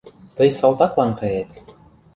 [0.35, 1.49] Тый салтаклан кает...